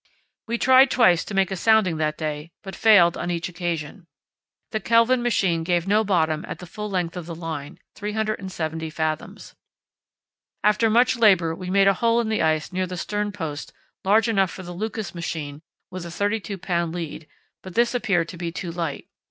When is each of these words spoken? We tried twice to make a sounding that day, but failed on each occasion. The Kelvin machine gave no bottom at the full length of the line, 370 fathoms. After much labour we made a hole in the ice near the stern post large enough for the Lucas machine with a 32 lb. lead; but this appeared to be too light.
We 0.47 0.57
tried 0.57 0.89
twice 0.89 1.23
to 1.25 1.35
make 1.35 1.51
a 1.51 1.55
sounding 1.55 1.97
that 1.97 2.17
day, 2.17 2.49
but 2.63 2.75
failed 2.75 3.15
on 3.17 3.29
each 3.29 3.47
occasion. 3.47 4.07
The 4.71 4.79
Kelvin 4.79 5.21
machine 5.21 5.63
gave 5.63 5.87
no 5.87 6.03
bottom 6.03 6.43
at 6.47 6.57
the 6.57 6.65
full 6.65 6.89
length 6.89 7.15
of 7.15 7.27
the 7.27 7.35
line, 7.35 7.77
370 7.93 8.89
fathoms. 8.89 9.53
After 10.63 10.89
much 10.89 11.17
labour 11.17 11.53
we 11.53 11.69
made 11.69 11.87
a 11.87 11.93
hole 11.93 12.19
in 12.19 12.29
the 12.29 12.41
ice 12.41 12.73
near 12.73 12.87
the 12.87 12.97
stern 12.97 13.31
post 13.31 13.73
large 14.03 14.27
enough 14.27 14.49
for 14.49 14.63
the 14.63 14.73
Lucas 14.73 15.13
machine 15.13 15.61
with 15.91 16.03
a 16.03 16.09
32 16.09 16.57
lb. 16.57 16.93
lead; 16.95 17.27
but 17.61 17.75
this 17.75 17.93
appeared 17.93 18.27
to 18.29 18.37
be 18.37 18.51
too 18.51 18.71
light. 18.71 19.07